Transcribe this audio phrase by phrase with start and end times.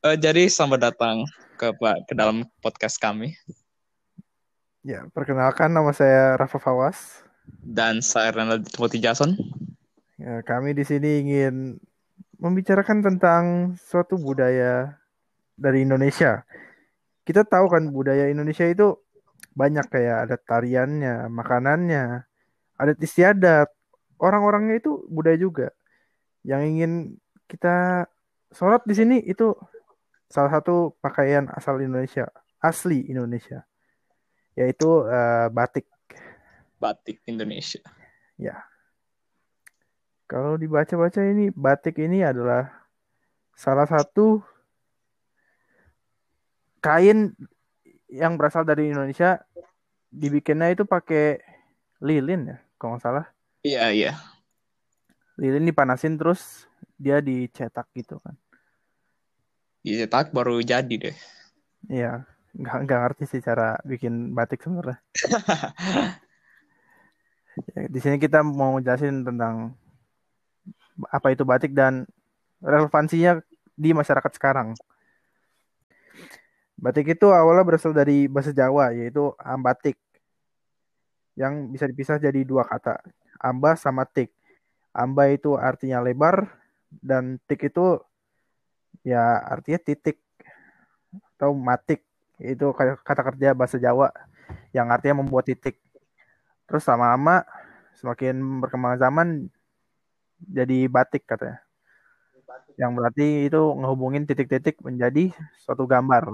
[0.00, 1.28] Uh, jadi selamat datang
[1.60, 1.76] ke
[2.08, 3.36] ke dalam podcast kami.
[4.80, 7.20] Ya, perkenalkan nama saya Rafa Fawas
[7.60, 9.36] dan saya Ronald Timothy Jason.
[10.16, 11.76] Ya, kami di sini ingin
[12.40, 13.42] membicarakan tentang
[13.76, 14.96] suatu budaya
[15.60, 16.48] dari Indonesia.
[17.28, 18.96] Kita tahu kan budaya Indonesia itu
[19.52, 22.24] banyak kayak ada tariannya, makanannya,
[22.80, 23.68] adat istiadat,
[24.16, 25.68] orang-orangnya itu budaya juga.
[26.40, 26.92] Yang ingin
[27.52, 28.08] kita
[28.48, 29.52] sorot di sini itu
[30.30, 32.30] salah satu pakaian asal Indonesia,
[32.62, 33.66] asli Indonesia,
[34.54, 35.90] yaitu uh, batik.
[36.78, 37.82] Batik Indonesia.
[38.38, 38.62] Ya.
[40.30, 42.70] Kalau dibaca-baca ini batik ini adalah
[43.58, 44.38] salah satu
[46.78, 47.34] kain
[48.06, 49.42] yang berasal dari Indonesia
[50.08, 51.42] dibikinnya itu pakai
[51.98, 53.26] lilin ya, kalau nggak salah.
[53.66, 54.12] Iya, iya.
[55.36, 58.38] Lilin dipanasin terus dia dicetak gitu kan
[59.80, 61.16] dicetak baru jadi deh.
[61.88, 62.24] Iya,
[62.56, 65.00] nggak nggak ngerti sih cara bikin batik sebenarnya.
[67.74, 69.72] ya, di sini kita mau jelasin tentang
[71.08, 72.04] apa itu batik dan
[72.60, 73.40] relevansinya
[73.72, 74.76] di masyarakat sekarang.
[76.80, 79.96] Batik itu awalnya berasal dari bahasa Jawa yaitu ambatik
[81.36, 83.00] yang bisa dipisah jadi dua kata,
[83.40, 84.28] amba sama tik.
[84.92, 88.02] Amba itu artinya lebar dan tik itu
[89.06, 90.18] ya artinya titik
[91.36, 92.04] atau matik
[92.40, 94.12] itu kata kerja bahasa Jawa
[94.72, 95.80] yang artinya membuat titik.
[96.64, 97.42] Terus lama-lama
[97.98, 99.28] semakin berkembang zaman
[100.40, 101.60] jadi batik katanya.
[102.80, 106.32] Yang berarti itu ngehubungin titik-titik menjadi suatu gambar.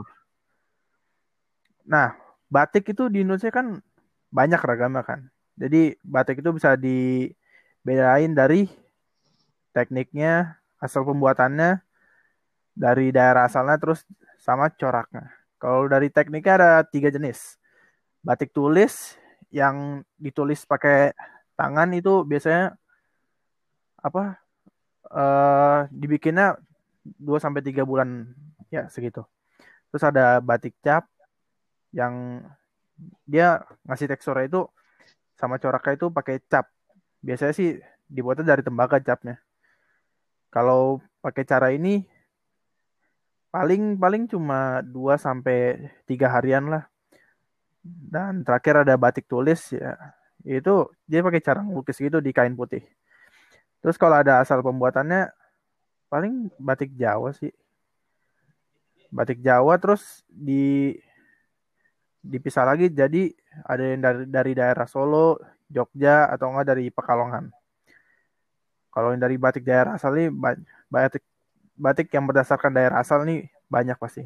[1.86, 2.14] Nah,
[2.46, 3.82] batik itu di Indonesia kan
[4.30, 5.26] banyak ragamnya kan.
[5.56, 8.68] Jadi batik itu bisa dibedain dari
[9.72, 11.85] tekniknya, asal pembuatannya,
[12.76, 14.04] dari daerah asalnya terus
[14.36, 15.32] sama coraknya.
[15.56, 17.56] Kalau dari tekniknya ada tiga jenis.
[18.20, 19.16] Batik tulis
[19.48, 21.16] yang ditulis pakai
[21.56, 22.76] tangan itu biasanya
[24.04, 24.36] apa?
[25.06, 26.58] Uh, dibikinnya
[27.16, 28.28] 2 sampai tiga bulan
[28.68, 29.24] ya segitu.
[29.88, 31.08] Terus ada batik cap
[31.94, 32.44] yang
[33.24, 34.60] dia ngasih teksturnya itu
[35.38, 36.68] sama coraknya itu pakai cap.
[37.24, 37.80] Biasanya sih
[38.10, 39.40] dibuatnya dari tembaga capnya.
[40.52, 42.04] Kalau pakai cara ini
[43.56, 46.84] paling paling cuma 2 sampai tiga harian lah.
[47.80, 49.96] Dan terakhir ada batik tulis ya.
[50.44, 52.84] Itu dia pakai cara ngelukis gitu di kain putih.
[53.80, 55.32] Terus kalau ada asal pembuatannya
[56.12, 57.48] paling batik Jawa sih.
[59.08, 60.92] Batik Jawa terus di
[62.20, 63.30] dipisah lagi jadi
[63.64, 65.40] ada yang dari, dari daerah Solo,
[65.70, 67.48] Jogja atau enggak dari Pekalongan.
[68.92, 70.28] Kalau yang dari batik daerah asal ini
[70.92, 71.24] batik
[71.76, 74.24] batik yang berdasarkan daerah asal nih banyak pasti.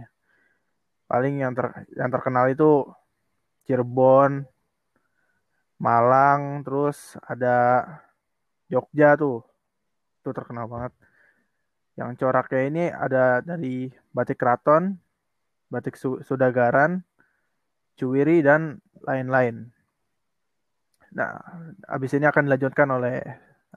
[1.10, 1.66] Paling yang ter,
[1.98, 2.86] yang terkenal itu
[3.66, 4.46] Cirebon,
[5.80, 7.82] Malang, terus ada
[8.70, 9.42] Jogja tuh.
[10.22, 10.92] Itu terkenal banget.
[11.98, 14.96] Yang coraknya ini ada dari batik keraton,
[15.68, 17.02] batik Sudagaran,
[17.98, 19.68] Cuwiri dan lain-lain.
[21.12, 21.36] Nah,
[21.90, 23.20] habis ini akan dilanjutkan oleh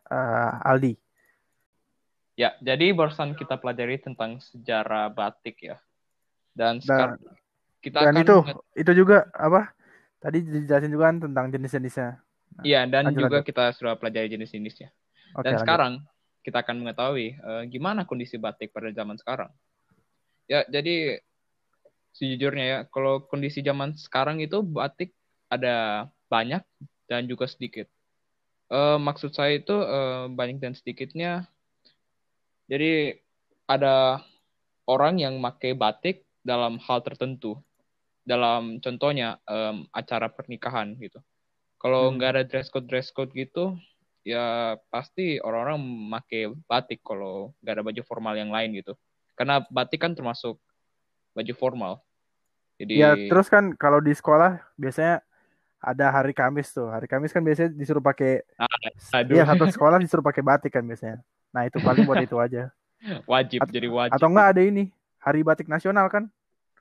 [0.07, 1.02] uh, Aldi.
[2.33, 5.77] Ya, jadi barusan kita pelajari tentang sejarah batik ya.
[6.53, 7.21] Dan sekarang
[7.77, 8.37] kita dan akan itu
[8.73, 9.69] itu juga apa?
[10.17, 12.09] Tadi dijelasin juga kan tentang jenis-jenisnya.
[12.57, 13.49] Nah, iya, dan lanjut, juga lanjut.
[13.49, 14.89] kita sudah pelajari jenis-jenisnya.
[15.37, 15.61] Oke, dan lanjut.
[15.61, 15.93] sekarang
[16.41, 19.51] kita akan mengetahui uh, gimana kondisi batik pada zaman sekarang.
[20.49, 21.21] Ya, jadi
[22.17, 25.13] sejujurnya ya, kalau kondisi zaman sekarang itu batik
[25.49, 26.65] ada banyak
[27.05, 27.85] dan juga sedikit.
[28.73, 31.45] Uh, maksud saya itu uh, banyak dan sedikitnya
[32.67, 33.17] jadi
[33.67, 34.23] ada
[34.87, 37.59] orang yang pakai batik dalam hal tertentu.
[38.23, 41.19] Dalam contohnya um, acara pernikahan gitu.
[41.75, 42.15] Kalau hmm.
[42.15, 43.75] nggak ada dress code dress code gitu,
[44.23, 48.95] ya pasti orang-orang pakai batik kalau nggak ada baju formal yang lain gitu.
[49.35, 50.55] Karena batik kan termasuk
[51.35, 51.93] baju formal.
[52.79, 55.19] Jadi Ya, terus kan kalau di sekolah biasanya
[55.83, 56.87] ada hari Kamis tuh.
[56.87, 58.71] Hari Kamis kan biasanya disuruh pakai ah,
[59.27, 61.19] Iya, satu sekolah disuruh pakai batik kan biasanya.
[61.53, 62.73] Nah itu paling buat itu aja.
[63.31, 64.15] Wajib A jadi wajib.
[64.15, 64.89] Atau enggak ada ini
[65.21, 66.27] Hari Batik Nasional kan?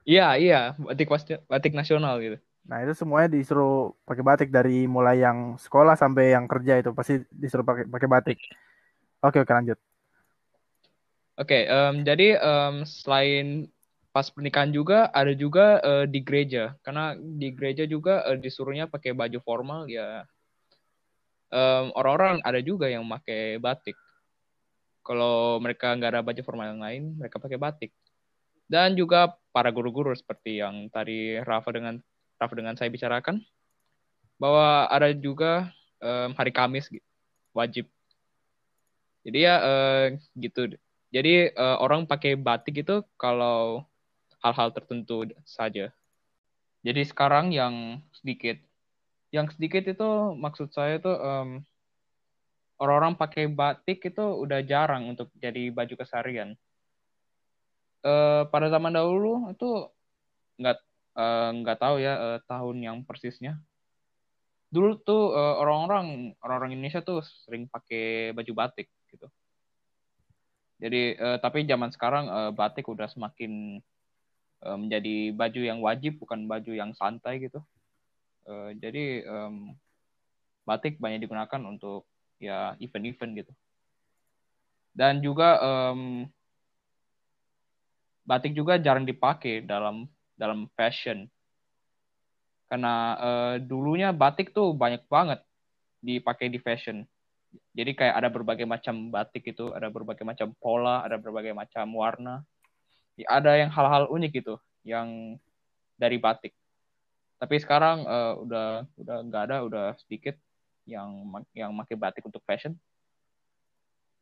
[0.02, 1.06] Iya iya batik
[1.46, 2.38] batik nasional gitu.
[2.66, 7.22] Nah itu semuanya disuruh pakai batik dari mulai yang sekolah sampai yang kerja itu pasti
[7.30, 8.38] disuruh pakai pakai batik.
[9.22, 9.78] Oke oke lanjut.
[11.38, 13.70] Oke um, jadi um, selain
[14.10, 19.16] pas pernikahan juga ada juga uh, di gereja karena di gereja juga uh, disuruhnya pakai
[19.16, 20.28] baju formal ya
[21.48, 23.96] um, orang-orang ada juga yang pakai batik
[25.02, 27.90] kalau mereka nggak ada baju formal yang lain, mereka pakai batik.
[28.70, 32.00] Dan juga para guru-guru seperti yang tadi Rafa dengan
[32.40, 33.42] Rafa dengan saya bicarakan
[34.40, 35.70] bahwa ada juga
[36.00, 36.88] um, hari Kamis
[37.52, 37.86] wajib.
[39.22, 40.74] Jadi ya uh, gitu.
[41.12, 43.84] Jadi uh, orang pakai batik itu kalau
[44.42, 45.92] hal-hal tertentu saja.
[46.82, 48.58] Jadi sekarang yang sedikit,
[49.30, 51.62] yang sedikit itu maksud saya itu um,
[52.82, 56.58] orang-orang pakai batik itu udah jarang untuk jadi baju keseharian
[58.02, 59.88] uh, pada zaman dahulu itu
[60.58, 60.78] nggak
[61.16, 63.58] uh, nggak tahu ya uh, tahun yang persisnya.
[64.72, 69.28] Dulu tuh uh, orang-orang orang-orang Indonesia tuh sering pakai baju batik gitu.
[70.82, 73.78] Jadi uh, tapi zaman sekarang uh, batik udah semakin
[74.66, 77.62] uh, menjadi baju yang wajib bukan baju yang santai gitu.
[78.42, 79.76] Uh, jadi um,
[80.66, 82.08] batik banyak digunakan untuk
[82.42, 83.52] ya event-event gitu.
[84.90, 86.26] Dan juga um,
[88.26, 91.30] batik juga jarang dipakai dalam dalam fashion.
[92.66, 95.38] Karena uh, dulunya batik tuh banyak banget
[96.02, 97.06] dipakai di fashion.
[97.76, 102.42] Jadi kayak ada berbagai macam batik itu ada berbagai macam pola ada berbagai macam warna.
[103.16, 105.36] Ada yang hal-hal unik itu yang
[106.00, 106.56] dari batik.
[107.36, 108.68] Tapi sekarang uh, udah
[108.98, 110.34] udah nggak ada udah sedikit
[110.84, 111.22] yang
[111.54, 112.74] yang pakai batik untuk fashion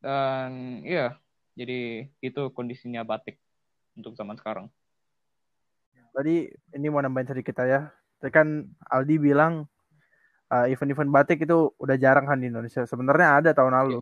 [0.00, 1.16] dan iya
[1.60, 3.36] jadi itu kondisinya batik
[3.92, 4.72] untuk zaman sekarang.
[6.16, 7.92] Tadi ini mau nambahin sedikit ya.
[8.16, 9.68] Tadi kan Aldi bilang
[10.50, 12.88] uh, event-event batik itu udah jarang kan di Indonesia.
[12.88, 13.98] Sebenarnya ada tahun lalu.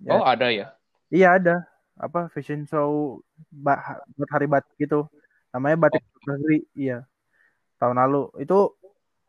[0.00, 0.10] Ya.
[0.16, 0.72] Oh ada ya?
[1.12, 1.56] Iya ada.
[2.00, 3.20] Apa fashion show
[3.52, 5.06] buat hari batik gitu.
[5.52, 6.32] Namanya batik oh.
[6.32, 6.64] negeri.
[6.72, 7.04] Iya.
[7.76, 8.72] Tahun lalu itu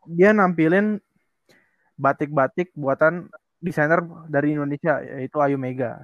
[0.08, 0.98] dia nampilin
[1.96, 3.28] batik-batik buatan
[3.62, 6.02] desainer dari Indonesia yaitu Ayu Mega.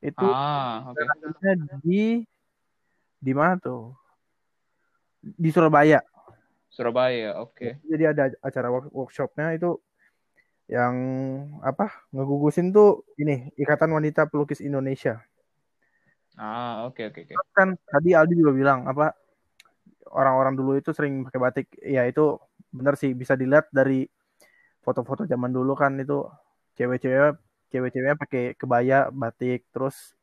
[0.00, 1.56] Itu ah, okay.
[1.80, 2.02] di
[3.20, 3.96] di mana tuh?
[5.20, 6.04] Di Surabaya.
[6.68, 7.56] Surabaya, oke.
[7.56, 7.72] Okay.
[7.88, 9.80] Jadi ada acara workshopnya itu
[10.64, 10.96] yang
[11.60, 15.20] apa ngegugusin tuh ini Ikatan Wanita Pelukis Indonesia.
[16.34, 17.46] Ah, oke okay, oke okay, oke.
[17.46, 17.54] Okay.
[17.56, 19.14] Kan tadi Aldi juga bilang apa
[20.10, 21.66] orang-orang dulu itu sering pakai batik.
[21.80, 22.40] Ya itu
[22.74, 24.08] benar sih bisa dilihat dari
[24.84, 26.28] foto-foto zaman dulu kan itu
[26.76, 27.40] cewek-cewek
[27.72, 30.14] cewek-ceweknya pakai kebaya batik terus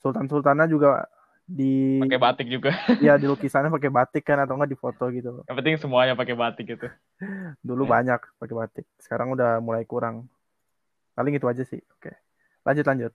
[0.00, 1.04] sultan sultannya juga
[1.46, 2.74] di pakai batik juga.
[3.04, 5.46] Iya di lukisannya pakai batik kan atau enggak di foto gitu.
[5.46, 6.90] Yang penting semuanya pakai batik gitu.
[7.62, 7.90] Dulu ya.
[7.98, 8.86] banyak pakai batik.
[8.98, 10.26] Sekarang udah mulai kurang.
[11.14, 11.78] Paling itu aja sih.
[11.96, 12.10] Oke.
[12.66, 13.12] Lanjut lanjut.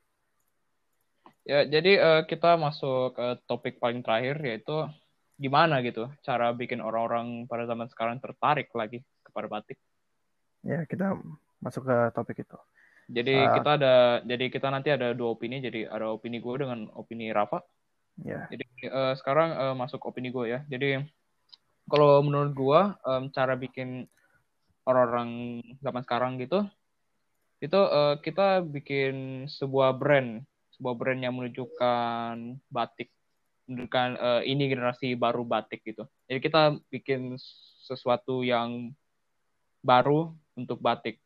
[1.41, 4.87] Ya, jadi uh, kita masuk ke topik paling terakhir yaitu
[5.41, 9.75] gimana gitu cara bikin orang-orang pada zaman sekarang tertarik lagi kepada batik.
[10.61, 11.17] Ya, kita
[11.61, 12.59] masuk ke topik itu.
[13.11, 16.87] Jadi uh, kita ada jadi kita nanti ada dua opini jadi ada opini gue dengan
[16.95, 17.59] opini Rafa.
[18.23, 18.47] Ya.
[18.47, 20.59] Jadi uh, sekarang uh, masuk opini gue ya.
[20.71, 21.01] Jadi
[21.91, 24.07] kalau menurut gue um, cara bikin
[24.87, 26.63] orang-orang zaman sekarang gitu,
[27.61, 30.41] itu uh, kita bikin sebuah brand,
[30.77, 33.11] sebuah brand yang menunjukkan batik,
[33.67, 36.07] menunjukkan uh, ini generasi baru batik gitu.
[36.31, 37.35] Jadi kita bikin
[37.85, 38.95] sesuatu yang
[39.83, 41.19] baru untuk batik,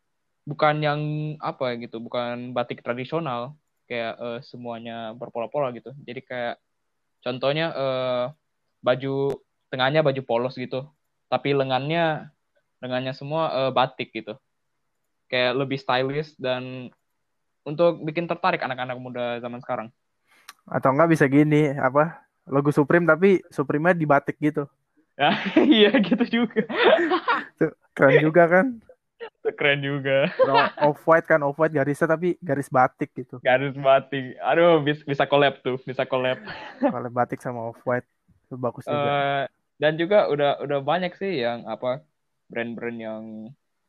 [0.46, 1.02] bukan yang
[1.42, 5.94] apa gitu, bukan batik tradisional kayak uh, semuanya berpola-pola gitu.
[6.06, 6.56] Jadi kayak
[7.26, 8.24] Contohnya uh,
[8.86, 9.34] baju
[9.74, 10.86] tengahnya baju polos gitu,
[11.26, 12.30] tapi lengannya
[12.86, 14.38] lengannya semua uh, batik gitu.
[15.26, 16.94] Kayak lebih stylish dan
[17.66, 19.90] untuk bikin tertarik anak-anak muda zaman sekarang.
[20.70, 22.22] Atau enggak bisa gini, apa?
[22.46, 24.70] Logo Supreme tapi Supreme-nya di batik gitu.
[25.18, 25.34] Ya,
[25.82, 26.62] iya gitu juga.
[27.58, 28.66] Tuh, keren juga kan?
[29.56, 30.30] Keren juga.
[30.82, 33.38] off white kan off white garisnya tapi garis batik gitu.
[33.42, 34.36] Garis batik.
[34.42, 36.42] Aduh bisa bisa collab tuh, bisa collab.
[36.80, 38.08] collab batik sama off white
[38.46, 39.10] itu bagus juga.
[39.10, 39.44] Uh,
[39.82, 42.06] dan juga udah udah banyak sih yang apa
[42.48, 43.24] brand-brand yang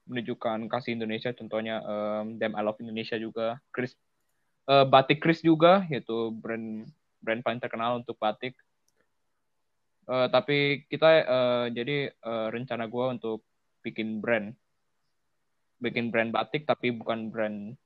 [0.07, 3.95] menunjukkan kasih Indonesia contohnya um, Dem I Love Indonesia juga Chris
[4.71, 6.87] uh, batik Chris juga yaitu brand
[7.23, 8.55] brand paling terkenal untuk batik
[10.07, 13.43] uh, tapi kita uh, jadi uh, rencana gue untuk
[13.83, 14.55] bikin brand
[15.77, 17.77] bikin brand batik tapi bukan brand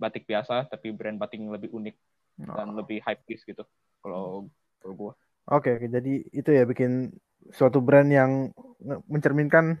[0.00, 1.96] batik biasa tapi brand batik yang lebih unik
[2.48, 2.56] oh.
[2.56, 3.66] dan lebih hype piece gitu
[4.00, 4.48] kalau
[4.80, 5.12] kalau gue.
[5.50, 7.12] Oke, okay, jadi itu ya bikin
[7.52, 8.52] suatu brand yang
[9.08, 9.76] mencerminkan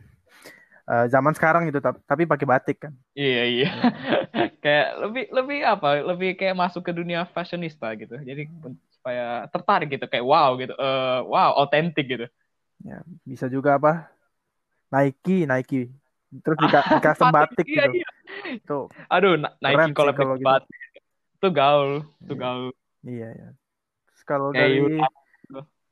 [0.88, 2.92] uh, zaman sekarang gitu tapi pakai batik kan.
[3.16, 3.70] Iya iya.
[4.64, 6.04] kayak lebih lebih apa?
[6.04, 8.18] Lebih kayak masuk ke dunia fashionista gitu.
[8.18, 8.50] Jadi
[8.92, 10.74] supaya tertarik gitu kayak wow gitu.
[10.76, 12.26] Uh, wow, otentik gitu.
[12.84, 14.08] Ya, bisa juga apa?
[14.90, 15.99] Nike, Nike
[16.30, 17.98] terus di, di custom batik iya, gitu.
[17.98, 18.10] Iya.
[18.62, 18.84] Tuh.
[19.10, 20.46] Aduh, Nike collab gitu.
[20.46, 20.78] batik.
[21.40, 21.90] Itu gaul,
[22.22, 22.42] itu iya.
[22.42, 22.66] gaul.
[23.02, 23.48] Iya, ya.
[24.12, 25.00] Terus kalau dari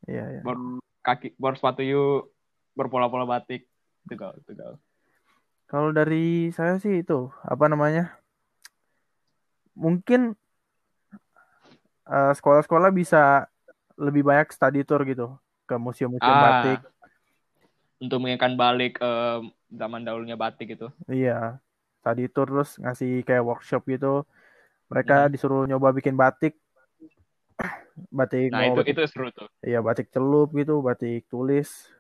[0.09, 0.41] Iya, iya.
[0.41, 2.33] Bor kaki bor sepatu yuk
[2.73, 3.69] berpola-pola batik
[4.09, 4.75] itu kau itu kau.
[5.69, 8.17] Kalau dari saya sih itu apa namanya?
[9.77, 10.33] Mungkin
[12.09, 12.33] sekolah
[12.65, 13.45] sekolah-sekolah bisa
[14.01, 15.37] lebih banyak study tour gitu
[15.69, 16.81] ke museum-museum ah, batik
[17.99, 20.89] untuk mengingatkan balik uh, zaman dahulunya batik itu.
[21.11, 21.59] Iya.
[21.99, 24.23] Study tour terus ngasih kayak workshop gitu.
[24.89, 25.31] Mereka hmm.
[25.35, 26.57] disuruh nyoba bikin batik.
[28.19, 29.51] batik Nah, itu batik, itu seru tuh.
[29.61, 31.91] Iya, batik celup gitu, batik tulis.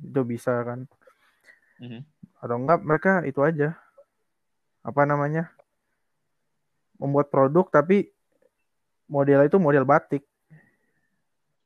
[0.00, 0.88] Itu bisa kan.
[1.76, 2.02] Hmm.
[2.40, 3.76] Atau enggak mereka itu aja.
[4.80, 5.52] Apa namanya?
[6.96, 8.10] Membuat produk tapi
[9.12, 10.24] model itu model batik.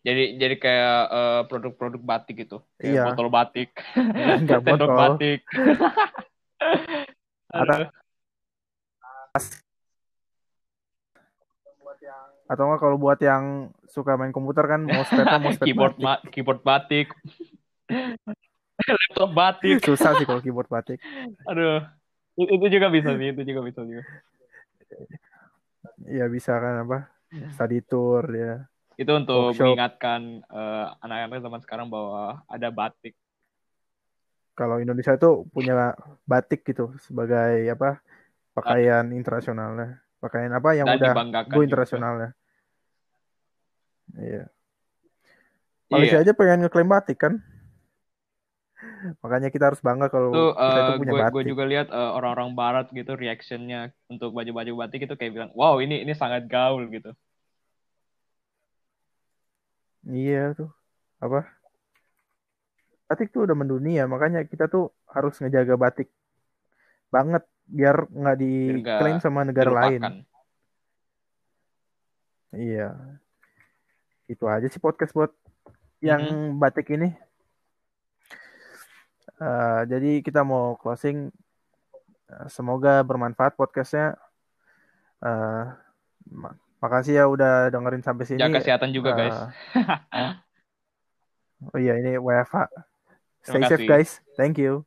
[0.07, 2.63] Jadi jadi kayak uh, produk-produk batik gitu.
[2.79, 3.05] Kayak iya.
[3.11, 3.75] botol batik.
[4.39, 4.95] Enggak botol.
[4.95, 5.43] batik.
[7.51, 7.91] Ada
[12.47, 16.07] atau enggak kalau buat yang suka main komputer kan mau sepeda mau keyboard batik.
[16.07, 17.07] Ma keyboard batik
[18.87, 21.03] laptop batik susah sih kalau keyboard batik
[21.43, 21.83] aduh
[22.39, 24.05] itu juga bisa sih itu juga bisa juga
[26.07, 26.99] Iya bisa kan apa
[27.57, 29.76] study tour ya itu untuk Workshop.
[29.76, 33.12] mengingatkan uh, anak-anak zaman sekarang bahwa ada batik
[34.57, 35.93] kalau Indonesia itu punya
[36.25, 38.00] batik gitu sebagai apa
[38.57, 42.33] pakaian internasionalnya pakaian apa yang Dan udah go internasionalnya
[44.17, 44.49] iya
[45.93, 46.25] Malaysia iya.
[46.25, 47.45] aja pengen ngeklaim batik kan
[49.21, 51.35] makanya kita harus bangga kalau kita uh, itu punya gue, batik.
[51.35, 55.81] Gue juga lihat uh, orang-orang Barat gitu reactionnya untuk baju-baju batik itu kayak bilang, wow
[55.81, 57.12] ini ini sangat gaul gitu.
[60.07, 60.71] Iya tuh.
[61.19, 61.51] Apa?
[63.07, 66.11] Batik tuh udah mendunia, makanya kita tuh harus ngejaga batik
[67.11, 69.91] banget biar nggak diklaim sama negara dilupakan.
[69.91, 70.03] lain.
[72.55, 72.89] Iya.
[74.27, 75.31] Itu aja sih podcast buat
[76.03, 76.59] yang mm-hmm.
[76.59, 77.15] batik ini.
[79.37, 81.31] Uh, jadi kita mau closing.
[82.27, 84.19] Uh, semoga bermanfaat podcastnya.
[85.23, 85.75] Uh,
[86.87, 88.38] Makasih ya udah dengerin sampai sini.
[88.38, 89.38] Jaga kesehatan juga, uh, guys.
[91.75, 92.71] oh iya, ini WFH.
[93.43, 94.23] Stay safe, guys.
[94.38, 94.86] Thank you.